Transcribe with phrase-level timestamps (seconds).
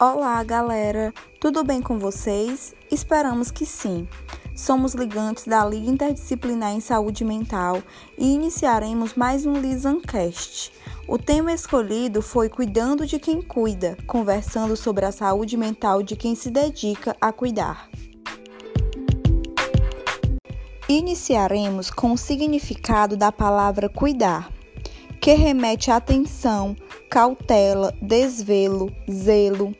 [0.00, 1.12] Olá, galera!
[1.40, 2.72] Tudo bem com vocês?
[2.88, 4.06] Esperamos que sim.
[4.54, 7.82] Somos ligantes da Liga Interdisciplinar em Saúde Mental
[8.16, 10.70] e iniciaremos mais um Lisancast.
[11.08, 16.36] O tema escolhido foi Cuidando de quem cuida, conversando sobre a saúde mental de quem
[16.36, 17.90] se dedica a cuidar.
[20.88, 24.48] Iniciaremos com o significado da palavra cuidar,
[25.20, 26.76] que remete a atenção,
[27.10, 29.74] cautela, desvelo, zelo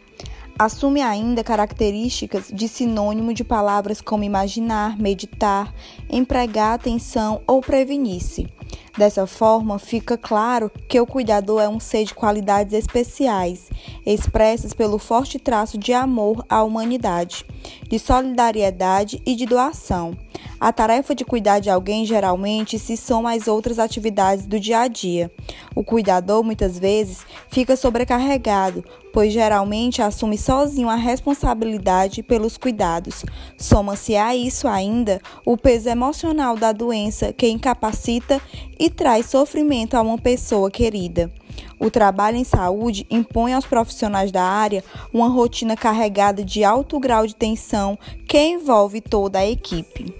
[0.59, 5.73] Assume ainda características de sinônimo de palavras como imaginar, meditar,
[6.11, 8.49] empregar atenção ou prevenir-se.
[8.97, 13.71] Dessa forma, fica claro que o cuidador é um ser de qualidades especiais,
[14.05, 17.47] expressas pelo forte traço de amor à humanidade,
[17.89, 20.19] de solidariedade e de doação.
[20.59, 24.89] A tarefa de cuidar de alguém geralmente se soma às outras atividades do dia a
[24.89, 25.31] dia.
[25.73, 33.25] O cuidador muitas vezes fica sobrecarregado, pois geralmente assume sozinho a responsabilidade pelos cuidados.
[33.57, 38.41] Soma-se a isso ainda o peso emocional da doença que incapacita
[38.79, 41.31] e traz sofrimento a uma pessoa querida.
[41.79, 47.27] O trabalho em saúde impõe aos profissionais da área uma rotina carregada de alto grau
[47.27, 50.15] de tensão que envolve toda a equipe.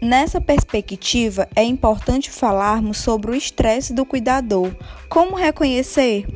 [0.00, 4.74] Nessa perspectiva, é importante falarmos sobre o estresse do cuidador.
[5.08, 6.26] Como reconhecer?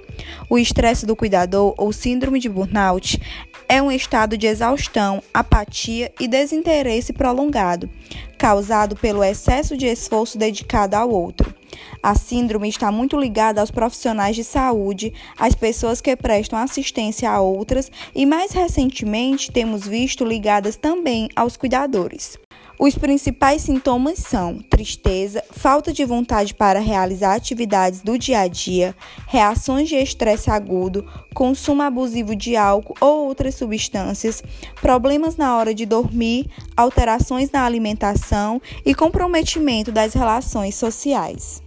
[0.48, 3.20] O estresse do cuidador, ou síndrome de burnout,
[3.69, 7.91] é um estado de exaustão, apatia e desinteresse prolongado,
[8.39, 11.52] causado pelo excesso de esforço dedicado ao outro.
[12.00, 17.41] A síndrome está muito ligada aos profissionais de saúde, às pessoas que prestam assistência a
[17.41, 22.39] outras e, mais recentemente, temos visto ligadas também aos cuidadores.
[22.79, 28.95] Os principais sintomas são tristeza, falta de vontade para realizar atividades do dia a dia,
[29.27, 34.43] reações de estresse agudo, consumo abusivo de álcool ou outras substâncias,
[34.83, 41.63] problemas na hora de dormir, alterações na alimentação e comprometimento das relações sociais.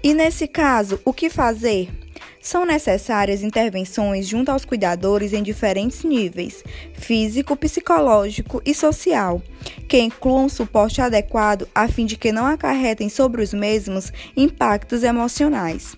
[0.00, 2.03] E nesse caso, o que fazer?
[2.44, 6.62] São necessárias intervenções junto aos cuidadores em diferentes níveis,
[6.92, 9.40] físico, psicológico e social,
[9.88, 15.96] que incluam suporte adequado a fim de que não acarretem sobre os mesmos impactos emocionais.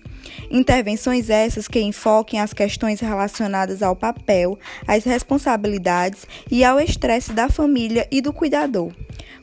[0.49, 4.57] Intervenções essas que enfoquem as questões relacionadas ao papel,
[4.87, 8.91] às responsabilidades e ao estresse da família e do cuidador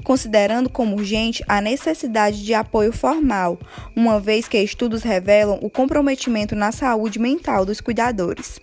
[0.05, 3.59] considerando como urgente a necessidade de apoio formal,
[3.97, 8.61] uma vez que estudos revelam o comprometimento na saúde mental dos cuidadores.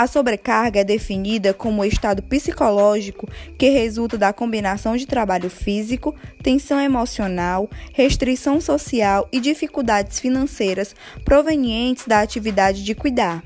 [0.00, 3.28] A sobrecarga é definida como o estado psicológico
[3.58, 12.06] que resulta da combinação de trabalho físico, tensão emocional, restrição social e dificuldades financeiras provenientes
[12.06, 13.44] da atividade de cuidar.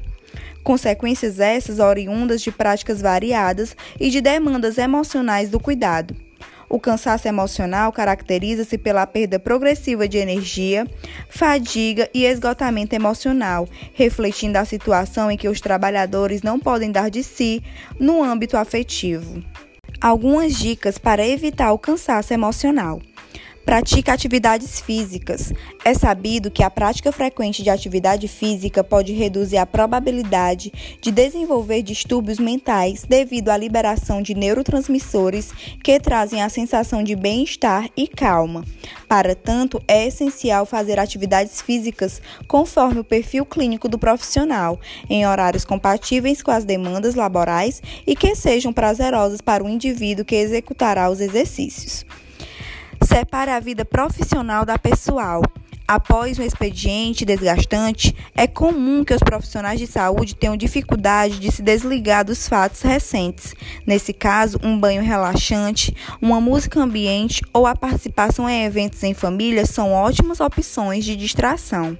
[0.62, 6.14] Consequências essas oriundas de práticas variadas e de demandas emocionais do cuidado.
[6.74, 10.84] O cansaço emocional caracteriza-se pela perda progressiva de energia,
[11.28, 17.22] fadiga e esgotamento emocional, refletindo a situação em que os trabalhadores não podem dar de
[17.22, 17.62] si
[17.96, 19.40] no âmbito afetivo.
[20.00, 23.00] Algumas dicas para evitar o cansaço emocional.
[23.64, 25.50] Pratica atividades físicas.
[25.82, 30.70] É sabido que a prática frequente de atividade física pode reduzir a probabilidade
[31.00, 35.50] de desenvolver distúrbios mentais devido à liberação de neurotransmissores
[35.82, 38.64] que trazem a sensação de bem-estar e calma.
[39.08, 45.64] Para tanto, é essencial fazer atividades físicas conforme o perfil clínico do profissional, em horários
[45.64, 51.20] compatíveis com as demandas laborais e que sejam prazerosas para o indivíduo que executará os
[51.20, 52.04] exercícios.
[53.14, 55.40] Separe a vida profissional da pessoal.
[55.86, 61.62] Após um expediente desgastante, é comum que os profissionais de saúde tenham dificuldade de se
[61.62, 63.54] desligar dos fatos recentes.
[63.86, 69.64] Nesse caso, um banho relaxante, uma música ambiente ou a participação em eventos em família
[69.64, 71.96] são ótimas opções de distração.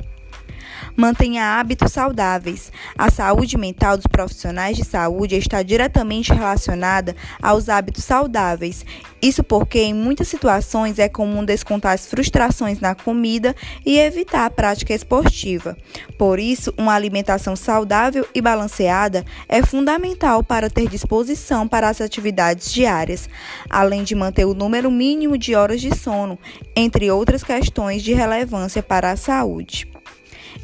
[0.96, 2.70] Mantenha hábitos saudáveis.
[2.96, 8.84] A saúde mental dos profissionais de saúde está diretamente relacionada aos hábitos saudáveis.
[9.20, 14.50] Isso porque, em muitas situações, é comum descontar as frustrações na comida e evitar a
[14.50, 15.76] prática esportiva.
[16.18, 22.72] Por isso, uma alimentação saudável e balanceada é fundamental para ter disposição para as atividades
[22.72, 23.28] diárias,
[23.70, 26.38] além de manter o número mínimo de horas de sono,
[26.76, 29.93] entre outras questões de relevância para a saúde.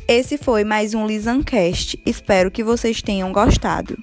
[0.06, 1.98] Esse foi mais um Lisancast.
[2.04, 3.96] Espero que vocês tenham gostado.